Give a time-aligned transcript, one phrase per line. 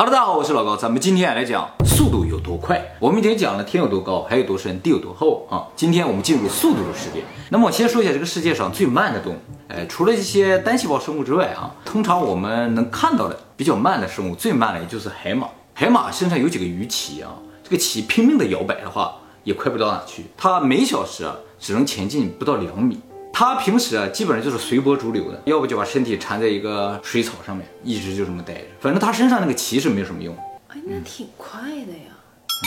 [0.00, 2.82] Hello，大家好，我是老高，咱们今天来讲速度有多快。
[2.98, 5.68] 我们已经讲了天有多高，海有多深，地有多厚啊。
[5.76, 7.22] 今天我们进入速度的世界。
[7.50, 9.36] 那么我先说一下这个世界上最慢的动物。
[9.68, 15.46] 哎，除了这些单细胞生物之外啊，通常我们能看到的比较慢的生物，最慢的也就是海马。
[15.74, 20.24] 海马身上有几个鱼鳍啊，这个鳍拼命的摇摆的话，也快不到哪去。
[20.34, 22.98] 它每小时啊只能前进不到两米。
[23.32, 28.60] 它平时啊基本上就是随波逐流的，要不就把身体缠在一个水草上面，一直就这么待着。
[28.80, 30.36] 反正它身上那个鳍是没有什么用。
[30.68, 32.12] 哎，那挺快的呀。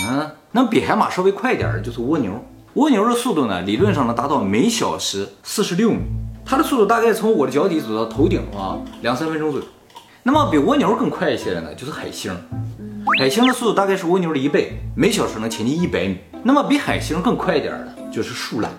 [0.10, 2.44] 嗯，那比海马稍微快一点的就是蜗牛。
[2.74, 6.00] 蜗牛的速度呢，理论上能达到每小时四十六米。
[6.46, 9.66] 它的速度大概从我的脚底走到头顶啊，两三分钟左右。
[10.24, 12.36] 那么比蜗牛更快一些的呢，就是海星。
[13.20, 16.18] 海星的速度大概是蜗牛的一倍，每小时能前进一百米。
[16.42, 18.72] 那么比海星更快一点的，就是树懒。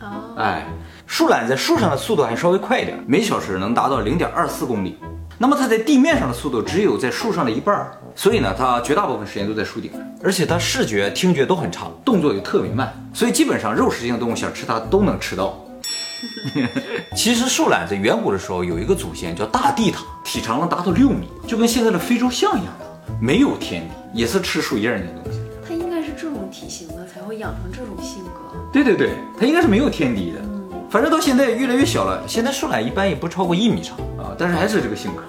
[0.00, 0.66] 哦，哎，
[1.06, 4.98] 树懒在树上的速度还稍微快一点，每小时能达到零点二四公里。
[5.36, 9.90] 那么它在地面上的速度只有在树上的一半儿，所以呢，它绝大部分时间都在树顶，
[10.22, 15.60] 而且它视觉、听觉都很差，动作也特别慢，所以基本上肉食性动物想吃它都能吃到。
[17.14, 22.86] 其实树懒在远古的时候有一个祖先叫大地獭，体长能达到六米，就跟现在的非洲象一样的，
[23.20, 25.40] 没有天敌，也是吃树叶儿那东西。
[25.66, 28.56] 它应该是这种体型的才会养成这种性格。
[28.72, 30.40] 对对对，它应该是没有天敌的。
[30.94, 35.22] 反正到现在越来越小了，现在树懒一般也不超过一米长啊，但是还是这个性格。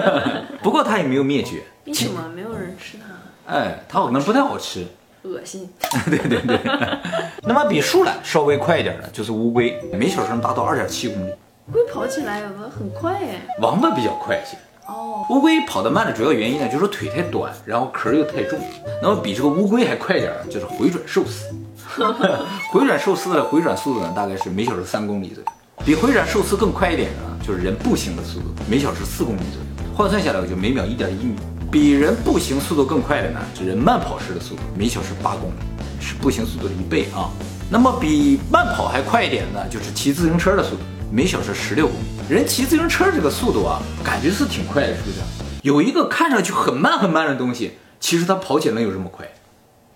[0.62, 3.52] 不过它也没有灭绝，为什么没有人吃它？
[3.52, 4.86] 哎，它可能不太好吃。
[5.24, 5.68] 恶心。
[6.08, 6.58] 对对对。
[7.44, 11.30] 那么比树懒稍微快一点的就是乌龟，每小时能达到二点七公里。
[11.70, 12.40] 龟跑起来
[12.74, 13.42] 很快哎。
[13.60, 14.56] 王八比较快一些。
[14.86, 18.58] 哦，乌龟跑得慢的主要原因呢，就是腿太短，然后壳又太重。
[19.02, 21.54] 那么比这个乌龟还快点儿，就是回转寿司。
[22.72, 25.50] 回转寿司的回转速度呢，大概是每小时三公里左右。
[25.84, 29.94] 比回转寿司更快一点的呢，就是人步行的速度，每小时四公里左右。
[29.94, 31.36] 换算下来就每秒一点一米。
[31.70, 35.54] 比人步行速度更快的呢，是人慢跑时的速度，每小时八公里，
[36.00, 37.30] 是步行速度的一倍啊。
[37.70, 42.04] 那么比慢跑还快一点的呢，就是骑自行车的速度，每小时十六公里。
[42.28, 45.16] 人骑自行车这个速度啊，感觉是挺快的，是不是？
[45.62, 49.26] 有一个看上去很慢很慢的东西，其实它跑起来能有这么快？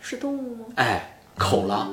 [0.01, 0.65] 是动物吗？
[0.77, 1.87] 哎，考拉。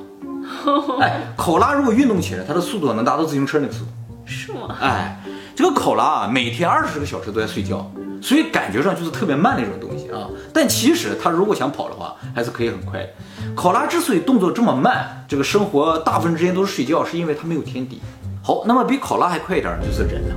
[0.99, 3.91] 哎，考拉如果运动起来，它的速度能达到自行车那个速度。
[4.25, 4.75] 是吗？
[4.79, 5.21] 哎，
[5.55, 7.89] 这个考拉啊，每天二十个小时都在睡觉，
[8.21, 10.29] 所以感觉上就是特别慢的一种东西啊。
[10.53, 13.09] 但其实它如果想跑的话，还是可以很快的。
[13.55, 18.01] 考拉之所以动作这么慢，这个生活大部分时间都是睡觉，是因为它没有天敌。
[18.41, 20.35] 好，那么比考拉还快一点就是人了。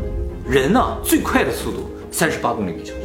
[0.49, 3.00] 人呢，最快的速度三十八公里每小时，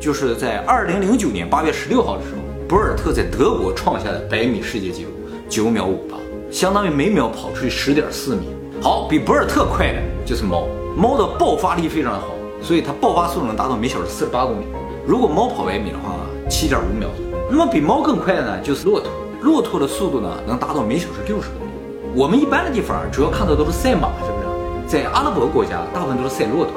[0.00, 5.10] 就是在二零零九年八月十六号的时候，博尔特在德国创下的百米世界纪录，
[5.50, 6.16] 九秒五八，
[6.48, 8.54] 相当于每秒跑出去十点四米。
[8.80, 12.28] 好，比博尔特快的就是猫，猫的爆发力非常好，
[12.62, 14.64] 所以它爆发速度能达到每小时四十八公里。
[15.04, 16.14] 如果猫跑百米的话，
[16.48, 17.08] 七点五秒。
[17.50, 19.10] 那么比猫更快的呢，就是骆驼，
[19.40, 21.72] 骆驼的速度呢能达到每小时六十公里。
[22.14, 24.46] 我们一般的地方主要看到都是赛马，是不是？
[24.86, 26.74] 在阿拉伯国家，大部分都是赛骆驼，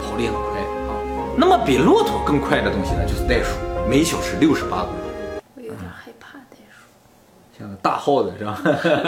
[0.00, 0.94] 跑得也很快啊。
[1.36, 3.56] 那么比骆驼更快的东西呢，就是袋鼠，
[3.90, 5.01] 每小时六十八公里。
[7.82, 8.60] 大耗子是吧？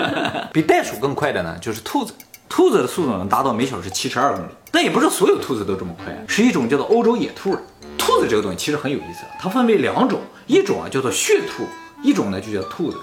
[0.53, 2.13] 比袋鼠更快的呢，就是兔子。
[2.47, 7.61] 兔子的速度能达到每小时七十二公里，但也不是所有兔子都这么快，是一种叫做欧洲野兔的
[7.99, 8.29] 兔子。
[8.29, 11.65] 这个东西其实很有意思，它分为两种，一种啊叫做血兔，
[12.03, 12.99] 一种呢就叫兔子。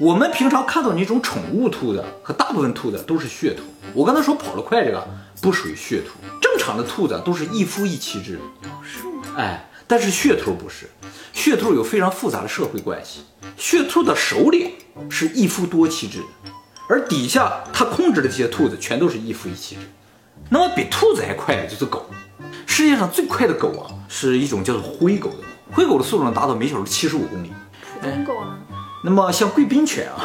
[0.00, 3.62] 我们平常看到那种宠物兔子和大部分兔子都是血兔。
[3.94, 5.06] 我刚才说跑得快这个
[5.40, 8.40] 不属于血兔，正常的兔子都是一夫一妻制。
[8.82, 9.22] 是吗？
[9.36, 10.88] 哎，但是血兔不是，
[11.38, 13.20] 血兔有非常复杂的社会关系。
[13.56, 14.72] 血兔的首领
[15.08, 16.50] 是一夫多妻制的，
[16.88, 19.82] 而底下它控制的这些兔子全都是一夫一妻制。
[20.50, 22.10] 那么比兔子还快的就是狗，
[22.66, 25.36] 世界上最快的狗啊，是一种叫做灰狗的，
[25.70, 27.52] 灰狗的速度能达到每小时七十五公里。
[27.94, 28.58] 普通狗呢？
[29.04, 30.18] 那么像贵宾犬啊，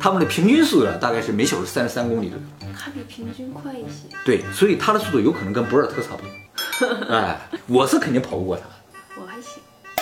[0.00, 2.44] 它们的平均速度呢大概是每小时三十三公里左右。
[2.76, 4.12] 它比平均快一些。
[4.24, 7.06] 对，所以它的速度有可能跟博尔特差不多。
[7.14, 7.38] 哎，
[7.68, 8.64] 我是肯定跑不过它。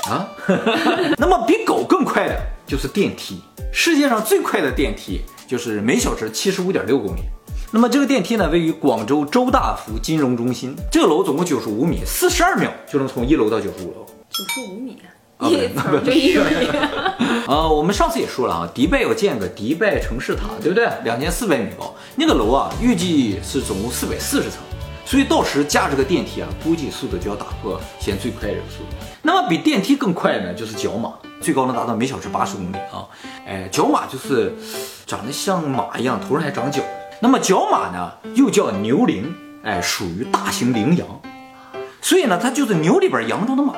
[0.09, 0.29] 啊，
[1.19, 3.41] 那么比狗更快的就是电梯。
[3.71, 7.21] 世界上最快的电梯就是每小时七十五点六公里。
[7.71, 10.75] 那么这个电梯呢，位于广州周大福金融中心。
[10.91, 14.07] 这个楼总共九十五米，四十二秒就能从一楼到九十五楼。
[14.31, 14.97] 九十五米，
[15.37, 16.41] 啊一层就一米。
[17.47, 20.89] 呃， 我们上次也说了啊，迪拜要建个迪拜城市塔，对不对？
[21.05, 24.61] 两千四百米高，那个楼啊，预计是总共四百四十层，
[25.09, 28.97] 所以到时架这个电梯啊，估计速度就要打破现在最快这个速度。
[29.23, 33.09] 那么比电梯更快的呢，就是角马，最高能达到每小时八十公里啊。
[33.47, 34.55] 哎，角马就是
[35.07, 36.83] 长得像马一样，头上还长角。
[37.23, 39.35] 那么角马呢，又叫牛羚，
[39.65, 41.09] 哎，属于大型羚羊，
[42.03, 43.73] 所以呢，它就是牛里边羊中的马。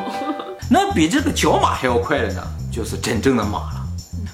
[0.70, 2.42] 那比这个角马还要快的呢，
[2.72, 3.84] 就是真正的马了。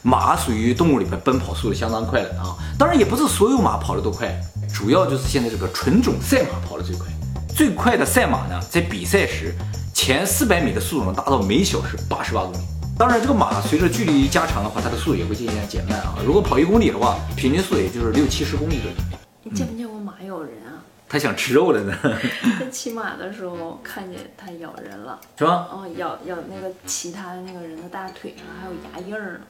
[0.03, 4.39] 马属于动物里面奔跑速度相当快的啊，当然也不是所有马跑得都快，
[4.73, 7.07] 主要就是现在这个纯种赛马跑得最快。
[7.55, 9.55] 最快的赛马呢，在比赛时
[9.93, 12.59] 前四百米的速度能达到每小时八十八公里。
[12.99, 16.17] 当然，这个马随着距离加长的话，它的速度也会渐渐减慢啊。
[16.25, 18.97] 如果跑一公里的话，平均速度也就是六七十公里左右。
[19.43, 20.83] 你见没见过马咬人啊？
[21.09, 21.97] 它想吃肉了呢，
[22.59, 25.69] 在骑马的时候看见它咬人了，是吧？
[25.71, 29.41] 哦，咬咬那个骑它的那个人的大腿上还有牙印儿呢，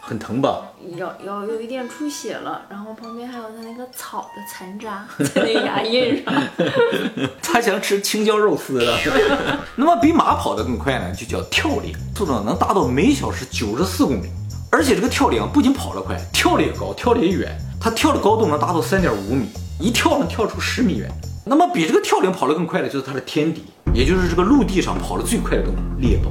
[0.00, 0.62] 很疼吧？
[0.96, 6.34] 有有有一点出血了，然后旁边还有它那个草的残渣 在那牙印上。
[7.42, 8.98] 他想吃青椒肉丝了。
[9.76, 14.28] 那么比马跑得更快呢，就叫跳羚，速度能达到每小时九十四公里。
[14.72, 17.56] 而且这个跳猎啊，不仅跑得快，跳得也高，跳得也远。
[17.80, 19.48] 它跳的高度能达到三点五米，
[19.78, 21.10] 一跳能跳出十米远。
[21.44, 26.30] 那么比这个跳羚跑得更快的就是它的天敌，也就是这个陆地上跑得最快的动物猎豹。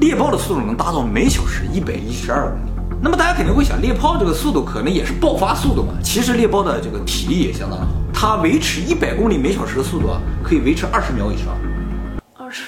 [0.00, 2.73] 猎豹的速度能达到每小时一百一十二公里。
[3.00, 5.92] 那么大家肯定会想，猎豹这个速度可能也是爆发速度嘛？
[6.02, 11.48] 其实猎豹的这个体力也相当好，它维持一百公里每小时的速度啊，可以维持二十秒以上。
[12.36, 12.64] 二十，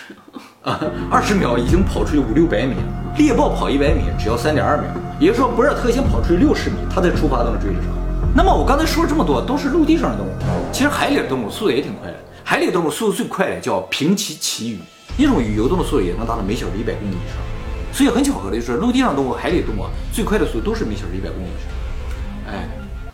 [0.62, 0.80] 啊，
[1.10, 2.82] 二十秒已经跑出去五六百米了。
[3.16, 4.86] 猎豹跑一百米只要三点二秒，
[5.18, 7.90] 也就是说博尔特先跑出去六十米，它再出发都能追得上。
[8.34, 10.30] 那么我刚才说了这么多，都是陆地上的动物，
[10.70, 12.16] 其实海里的动物速度也挺快的。
[12.44, 14.78] 海里动物速度最快的叫平鳍鳍鱼，
[15.16, 17.55] 一种鱼游动的速度也能达到每小时一百公里以上。
[17.96, 21.48] 所以很巧合的就是，陆地上动物、海里动物啊最快的速度都是每小时一百公里。
[22.46, 22.68] 哎，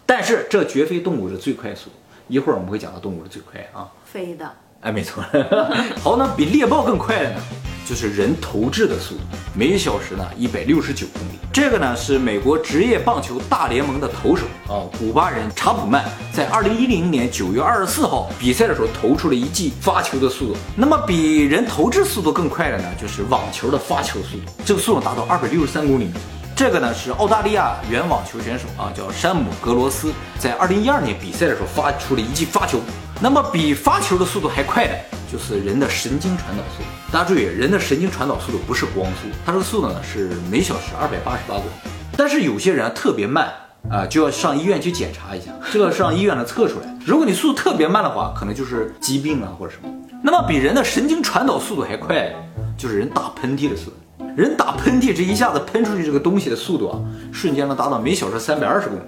[0.05, 1.97] 但是这绝非动物的最快速度。
[2.27, 3.87] 一会儿我们会讲到动物的最快啊。
[4.05, 5.23] 飞的，哎，没错。
[6.03, 7.37] 好，那比猎豹更快的呢，
[7.85, 9.21] 就是人投掷的速度，
[9.55, 11.39] 每小时呢一百六十九公里。
[11.53, 20.57] 这个呢是美国职业棒球大联盟的投手啊，古巴人查普曼在二零一零年九月二十四号比赛的时候投出了一记发球的速度。
[20.75, 26.09] 那么比人投掷速度更快的呢，就是网球的发球速度，这个速度达到二百六十三公里。
[26.55, 32.79] 这个呢是澳大利亚原网球选手啊，叫山姆格罗斯，在二零一二年比赛的时候发出了一记发球。
[33.21, 34.99] 那么比发球的速度还快的，
[35.31, 37.02] 就是人的神经传导速度。
[37.13, 41.71] 大家注意，人的神经传导速度不是光速，它这个速度呢是每小时二百八十八公里。
[42.17, 43.53] 但是有些人啊特别慢
[43.91, 46.87] 啊，就要上医院去检查一下，这个上医院能测出来。
[47.05, 49.95] 如果你速度特别慢的话，可能就是疾病啊或者什么。
[50.23, 52.33] 那么比人的神经传导速度还快，
[52.79, 54.25] 就是人打喷嚏的速度。
[54.35, 56.99] 人打喷嚏这一下子喷出去这个东西的速度啊，
[57.31, 59.03] 瞬间能达到每小时三百二十公里。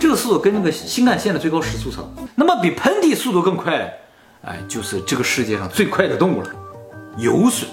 [0.00, 2.28] 这个速度跟那个新干线的最高时速差不多。
[2.34, 3.88] 那么比喷嚏速度更快，
[4.42, 6.50] 哎，就是这个世界上最快的动物了——
[7.16, 7.66] 游隼。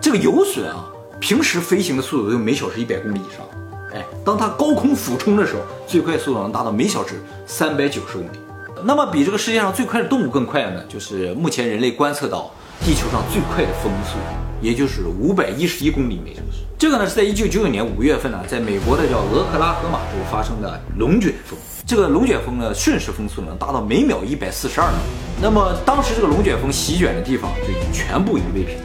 [0.00, 0.86] 这个游隼啊，
[1.20, 3.46] 平时飞行的速度有每小时一百公里以上。
[3.92, 8.38] 哎，当它高空俯冲的时候，最快速度能达到每小时三百九十公里。
[8.84, 12.50] 那么比这个世界上最快的动物更快的呢，就是目前人类观测到
[12.84, 14.18] 地球上最快的风速，
[14.60, 16.62] 也就是五百一十一公里每小时。
[16.78, 21.58] 这个呢是在一九九九年五月份呢，在美国的叫俄克拉荷马州发生的龙卷风。
[21.84, 24.98] 这个龙卷风呢，瞬时风速能达到每秒一百四十二米。
[25.40, 28.76] 那么当时这个龙卷风席卷的地方就已经全部夷为平，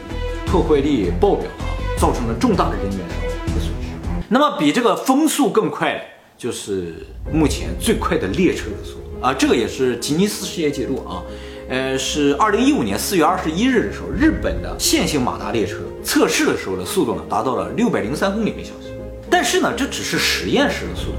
[0.54, 1.66] 破坏力爆表啊，
[1.98, 3.88] 造成了重大的人员伤亡和损失。
[4.28, 6.00] 那么比这个风速更快的，
[6.38, 11.24] 就是目前最快的列车的速度啊，这个也是吉尼斯世界纪录啊。
[11.68, 18.96] 呃，是二零一五年四月二十一日的时候，日本的线性马达列车测试的时候的速度呢，达到了六百零三公里每小时。
[19.28, 21.16] 但是呢，这只是实验室的速度，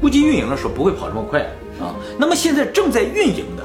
[0.00, 1.42] 估计运营的时候不会跑这么快
[1.78, 1.94] 啊。
[2.18, 3.62] 那么现在正在运营的，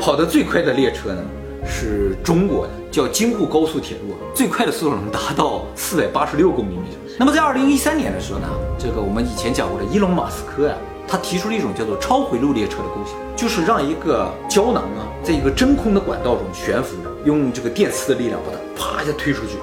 [0.00, 1.22] 跑得最快的列车呢，
[1.66, 7.16] 是中国的，叫京沪高速铁路，最快的速度能达到四百八十六公里每小时。
[7.18, 8.46] 那么在二零一三年的时候呢，
[8.78, 10.74] 这个我们以前讲过的伊隆马斯克呀、
[11.08, 19.56] 他提出了一种叫做超回路列车的构想，就是让一个胶囊啊，在一个真空的管道中悬浮着，用这个电磁的力量把它啪一下推出去，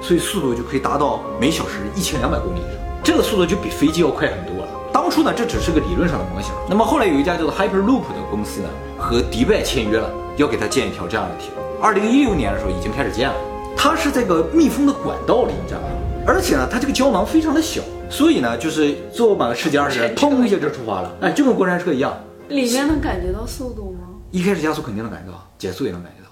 [0.00, 2.80] 所以速度就可以达到每小时一千两百公里以上。
[3.02, 4.68] 这个速度就比飞机要快很多了。
[4.92, 6.52] 当初呢，这只是个理论上的模型。
[6.68, 11.55] 那么后来有一家叫做 Hyperloop 的公司呢，和迪拜签约了，要给他建一条这样的铁路。
[11.80, 13.34] 二零一六年的时候已经开始建了，
[13.76, 15.86] 它是这个密封的管道里，你知道吧？
[16.26, 22.16] 而且呢，它这个胶囊非常的小，所以呢，就是坐满了十几二十人，砰一下就出发了，哎，就跟过山车一样。
[22.48, 23.98] 里面能感觉到速度吗？
[24.30, 26.26] 一开始加速肯定能感觉到，减速也能感觉到。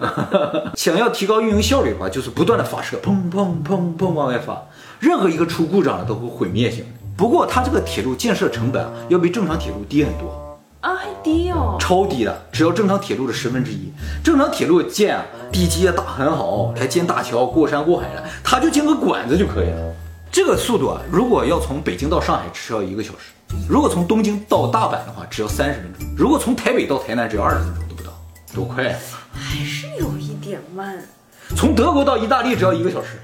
[0.74, 4.62] 想要提高运营效率的话，就是不断的发射，砰砰砰砰往外发，
[4.98, 6.86] 任何一个出故障了都会毁灭性的。
[7.16, 10.49] 不过它这个铁路建设成本啊，要比正常铁路低很多，
[11.22, 11.76] 低哦。
[11.78, 13.92] 超低的，只要正常铁路的十分之一。
[14.22, 19.94] 正常铁路建啊，地基也打很好，还建大桥、过山过海的，它就建个管子就可以了。
[20.32, 23.32] 这个速度啊，如果要从北京到上海，只需要一个小时；
[23.68, 28.12] 如果从东京到大阪的话，只要三十分钟；如果从台北到台南，只要二十分钟都不到，
[28.54, 28.98] 多快啊！
[29.32, 31.02] 还是有一点慢。
[31.56, 33.20] 从德国到意大利只要一个小时，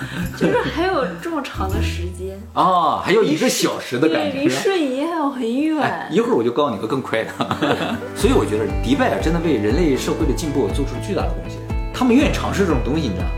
[0.36, 4.54] 就是还有这么长的时间，啊，还有一个小时的感觉，离觉。
[4.54, 6.08] 瞬移还有很哎远，。
[6.10, 7.30] 一会儿我就告诉你个更快的。
[8.16, 11.58] 所以我觉得迪拜啊，真的为人类社会的进步做出巨大的贡献。
[11.92, 13.30] 他们愿意尝试这种东西，你知道吗？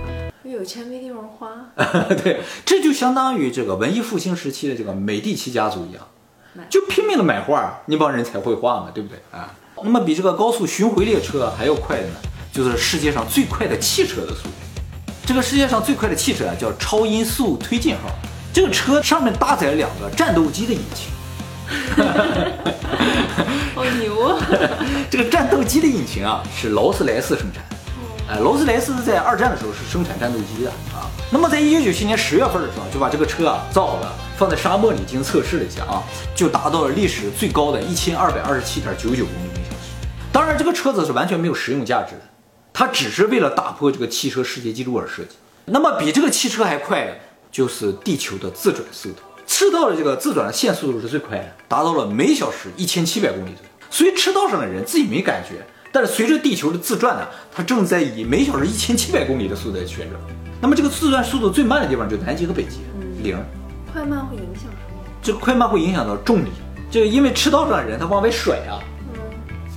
[0.45, 1.51] 有钱没地方花，
[2.23, 6.07] 对，这就相当于这个文艺复兴时期的这个美第奇家族一样，
[6.71, 9.53] 就拼命的买画，那帮人才会画嘛，对不对啊？
[9.83, 12.15] 那么比这个高速巡回列车还要快的呢，
[12.53, 14.63] 就是世界上最快的汽车的速度。
[15.26, 18.11] 这个世界上最快的汽车啊，叫超音速推进号。
[18.52, 21.11] 这个车上面搭载了两个战斗机的引擎，
[23.75, 24.38] 好牛啊！
[25.11, 27.64] 这个战斗机的引擎啊是劳斯莱斯生产。
[28.28, 31.11] 哎，劳斯莱斯在二战的时候是生产战斗机的啊。
[31.33, 36.00] 那么在一九九七年十月份的时候，就把这个车啊造好了，放在沙漠里进行测试了一下啊，
[36.35, 39.76] 就达到了历史最高的一千二百二十七点九九公里每小时。
[40.33, 42.21] 当然，这个车子是完全没有实用价值的，
[42.75, 45.37] 它只是为了打破这个汽车世界纪录而设计。
[45.66, 47.16] 那么比这个汽车还快的，
[47.50, 49.19] 就是地球的自转速度。
[49.47, 53.71] 赤道的这个自转的线速度是最快的，达到了每小时一千七百公里左右。
[53.90, 60.21] 所以赤道上的人自己没感觉，但是随着地球的自转呢，它正在以每小时一千七百公里的速度在旋转。
[60.61, 62.81] 那么这个自转速度最慢的地方就是南极和北极，
[63.23, 63.38] 零。
[63.93, 65.04] 快慢会影响什么？
[65.23, 66.49] 这个快慢会影响到重力，
[66.90, 68.83] 这个因为赤道上的人他往外甩啊，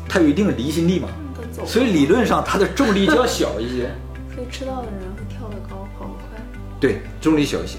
[0.09, 1.26] 他有一定的离心力嘛，他
[1.57, 3.89] 走，所以理论上它的重力就要小一些。
[4.33, 6.39] 所以吃到的人会跳得高，跑得快。
[6.79, 7.77] 对，重力小一些。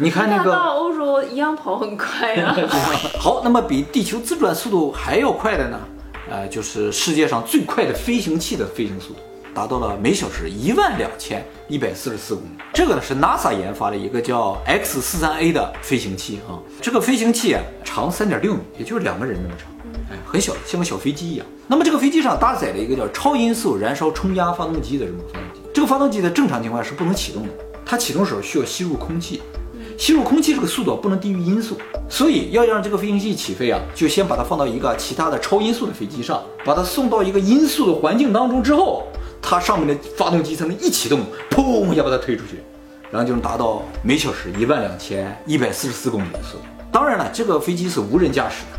[0.00, 2.68] 你看那那个到欧洲一样跑很快啊呀、
[3.18, 5.78] 好，那么比地球自转速度还要快的呢，
[6.30, 9.20] 呃，就是世界上最快的飞行器的飞行速度，
[9.52, 12.48] 达到了每小时一万两千一百四十四公里。
[12.72, 16.56] 这个呢是 NASA 研发的一个叫 X 四三 A 的飞行器啊。
[16.80, 19.77] 这个飞行器啊长三点六米，也就是两个人那么长，哎，
[20.30, 21.46] 很小，像个小飞机一样。
[21.66, 25.60] 那么这个飞机上搭载了一个叫超音速燃烧冲压发动机的这种发动机。
[25.72, 27.48] 这个发动机在正常情况下是不能启动的，
[27.84, 29.40] 它启动时候需要吸入空气。
[29.96, 31.76] 吸入空气这个速度不能低于音速，
[32.08, 39.08] 所以要让这个飞行器起飞啊，就先把它放到一个其他的超音速的飞机上，把它送到一个音速的环境当中之后，
[39.42, 41.20] 它上面的发动机才能一启动，
[41.50, 42.60] 砰一下把它推出去，
[43.10, 46.64] 然后就能达到每小时一万两千一百四十四公里的速度。
[46.92, 48.77] 当然了，这个飞机是无人驾驶的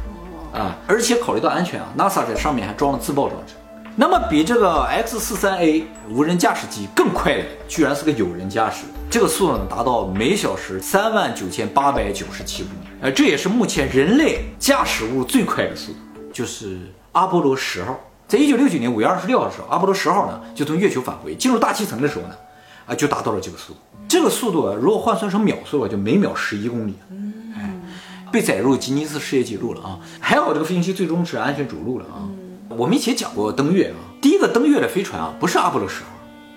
[0.53, 3.53] 啊，而且考虑到安全啊，NASA 在上面还装了自爆装置。
[3.95, 15.97] 那么比这个 X 四三 A 无人驾驶机更快的，居然是个有人驾驶，这个速度呢达到每小时三万九千八百九十七公里，呃，这也是目前人类驾驶物最快的速度，
[16.31, 16.79] 就是
[17.11, 22.35] 阿波罗十号，在一九六九年五月二十六号的时候，阿波罗十号呢就从月球返回，进入大气层的时候呢，
[22.85, 26.95] 啊就达到了这个速度，这个速度啊，如果换算成秒速啊，就每秒十一公里，
[28.31, 29.99] 被载入吉尼斯世界纪录了啊！
[30.19, 32.27] 还好这个飞行器最终是安全着陆了啊。
[32.69, 36.09] 我们以前讲过登月啊，第一个登月的飞船啊，不是阿波罗十号，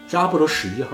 [0.09, 0.91] 是阿波罗十一号。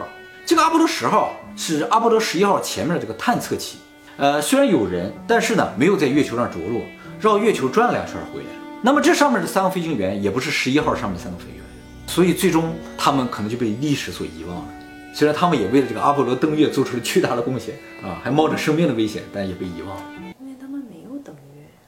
[0.46, 3.78] 这个阿波罗十号是阿波罗十一号前面的这个探测器，
[4.16, 6.82] 呃，虽然有人，但是呢没有在月球上着陆，
[7.20, 8.46] 绕月球转了两圈回来。
[8.80, 11.64] 那么这上面的三个飞行员也不是十一号上面三个飞行员，
[12.06, 14.68] 所以最终他们可能就被历史所遗忘了。
[15.12, 20.02] 虽然他们也为了这个阿波罗登月做出了巨大的贡献啊，还冒着生命的危险，但也被遗忘了。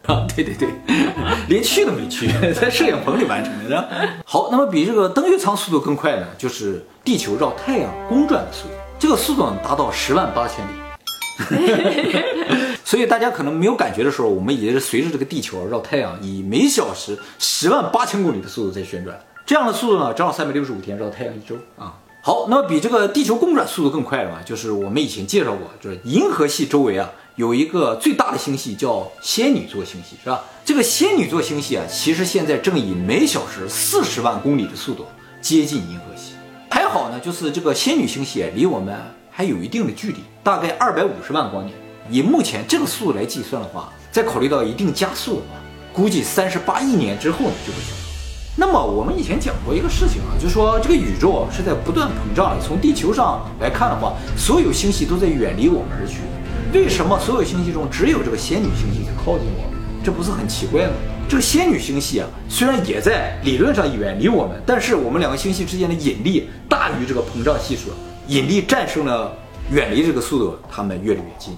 [0.06, 0.68] 啊，对对对，
[1.48, 3.88] 连去都没去，在摄影棚里完成的。
[4.24, 10.70] 好，那么比这个登月舱速度更快呢，就是地球绕太阳公转的速度，这个速度达到十万八千里。
[12.84, 19.18] 所以大家可能没有感觉的时候，我们也是随着这个地球绕太阳以每小时十万八千公里的速度在旋转。
[19.46, 21.94] 这样的速度呢，正好三百六十五天绕太阳一周啊。
[22.22, 30.44] 好，那么比这个地球公转速度更快的嘛，就是我们以前介绍过，就是银河系周围啊有一个最大的星系叫仙女座星系，是吧？
[30.62, 35.06] 这个仙女座星系啊，其实现在正以每小时四十万公里的速度
[35.40, 36.34] 接近银河系。
[36.68, 38.94] 还好呢，就是这个仙女星系离我们
[39.30, 41.74] 还有一定的距离，大概二百五十万光年。
[42.10, 45.56] 以目前这个速度来计算的话，再考虑到一定加速的话，
[45.94, 48.10] 估计三十八亿年之后呢就会消失。
[48.54, 52.62] 那么我们以前讲过一个事情啊，就是说这个宇宙是在不断膨胀的。
[52.62, 56.18] 从地球上来看的话，所有星系都在远离我们而去。
[56.72, 59.80] 为什么所有星系中只有这个仙女星系在靠近我们？
[60.04, 60.92] 这不是很奇怪吗？
[61.28, 67.90] 这个仙女星系啊，虽然也在理论上远离我们，但是我们两个星系之间的引力大于这个膨胀系数，
[68.28, 69.36] 引力战胜了
[69.72, 71.56] 远离这个速度，它们越来越近。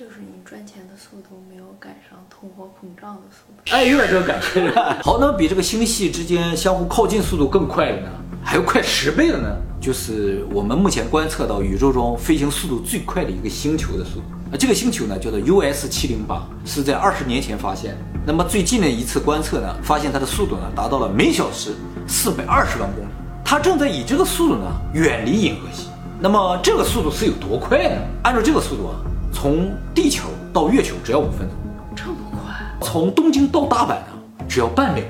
[0.00, 3.70] 就是你赚钱的速度没有赶上通货膨胀的速度。
[3.70, 4.72] 哎，有点这个感觉？
[5.04, 8.08] 好，那么比这个星系之间相互靠近速度更快的呢，
[8.42, 14.22] 还有快十倍的呢，就是我们目前观测到宇宙中飞行速度最快的一个星球的速度。
[14.50, 17.98] 啊，这个星球呢叫做 US 七零八，是在二十年前发现的。
[18.26, 21.74] 那么最近的一次观测呢，发现它的速度呢达到了每小时
[22.06, 23.08] 四百二十万公里，
[23.44, 24.64] 它正在以这个速度呢
[24.94, 25.88] 远离银河系。
[26.18, 28.00] 那么这个速度是有多快呢？
[28.22, 28.96] 按照这个速度啊，
[29.32, 31.56] 从地球到月球只要五分钟，
[31.96, 32.54] 这么快？
[32.80, 34.06] 从东京到大阪呢
[34.48, 35.04] 只要半秒，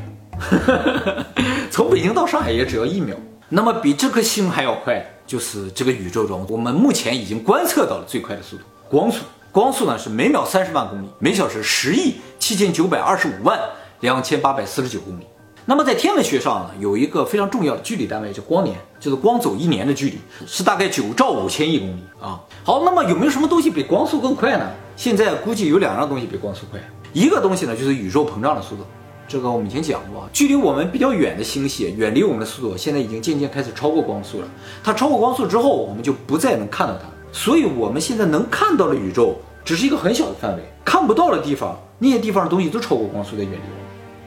[1.71, 3.17] 从北京到上海也只要一秒。
[3.49, 9.25] 那么比这颗星还要快，就是这个宇宙中我们目前已经观测到了最快的速度——光速。
[9.51, 13.59] 光速呢是每秒三十万公里，每小时十亿七千九百二十五万
[13.99, 15.25] 两千八百四十九公里。
[15.67, 22.41] 那么在天文学上呢，有一个非常重要的距离单位叫光年，就是光走一年的距离是大概九兆五千亿公里啊。
[22.65, 24.69] 好，那么有没有什么东西比光速更快呢？
[24.97, 26.81] 现在估计有两样东西比光速快，
[27.13, 28.83] 一个东西呢就是宇宙膨胀的速度。
[29.29, 34.49] 这个我们以前讲过，距离我们比较远的星系，远离我们的速度现在已经渐渐开始超过光速了。
[34.83, 37.03] 它超过光速之后，我们就不再能看到它。
[37.33, 43.59] 所以我们现在能看到的宇宙只是一个很小的范围，看不到的地方，那些地方的东西都超过光速在远离。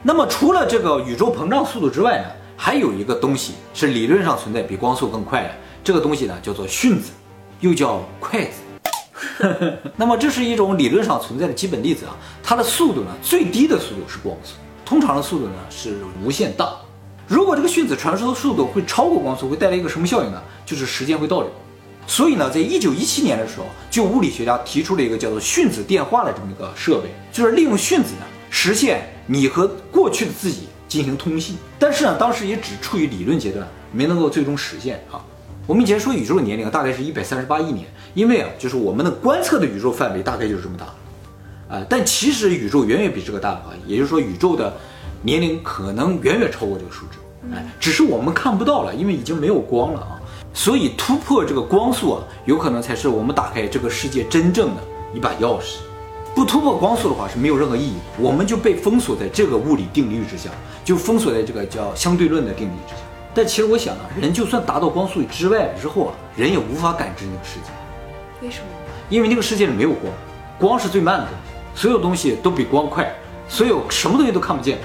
[0.06, 2.26] 那么除了这个宇宙膨胀速度之外呢，
[2.58, 5.50] 还有一个东西是理论上存在比光速更快的，
[5.82, 7.10] 这个东西呢叫做迅子，
[7.60, 8.60] 又叫筷子。
[9.96, 14.52] 那么这是一种理论上存在的基本粒子啊，它的速度呢最低的速度是光速。
[14.84, 16.74] 通常的速度呢是无限大，
[17.26, 20.42] 如果这个迅子传输的速度会超过光速，会带来一个什么效应呢？
[20.66, 21.50] 就是时间会倒流。
[22.06, 31.56] 所以呢，在一九一七年的时候，就物理学家提出了一个叫做迅子电话的这么一个设备，就是利用迅子呢实现你和过去的自己进行通信。
[31.78, 35.24] 但是呢，当时也只处于理论阶段，没能够最终实现啊。
[35.66, 40.86] 我们以前说宇宙的年龄大概是一百三十八亿年，因为啊，就是我们的观测的宇宙范围大概就是这么大。
[41.74, 44.72] 啊，但其实宇宙远远比这个大啊，也就是说宇宙的
[45.22, 47.18] 年龄可能远远超过这个数值，
[47.54, 50.20] 哎，只是我们看不到了，因为已经没有光了啊。
[50.52, 54.82] 所以突破这个光速啊，有可能才是我们打开这个世界真正的
[55.14, 55.78] 一把钥匙。
[56.34, 60.50] 不突破光速的话是没有任何意义，我们就被封锁在这个物理定律之下，
[60.84, 63.00] 就封锁在这个叫相对论的定律之下。
[63.32, 67.66] 但其实我想啊，人就算达到光速之外之后啊，人也无法感知那个世界。
[68.42, 68.66] 为什么？
[69.08, 70.12] 因为那个世界里没有光，
[70.58, 71.28] 光是最慢的。
[71.76, 73.12] 所有东西都比光快，
[73.48, 74.78] 所有什么东西都看不见。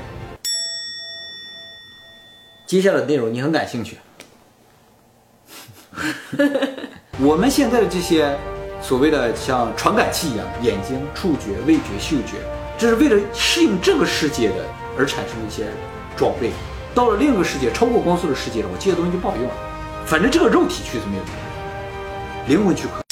[2.66, 3.98] 接下来的内容你很感兴趣。
[7.22, 8.36] 我们现在的这些
[8.82, 12.38] 所谓的像传感器一样，眼睛、触觉、味觉、嗅觉，
[12.78, 14.56] 这是为了适应这个世界的
[14.98, 15.68] 而产生的一些
[16.16, 16.52] 装备。
[16.96, 19.54] 到了另一个世界，超过光速的世界了，我这些东西就不好用了。
[20.06, 23.09] 反正这个肉体去是没有用，灵魂去可。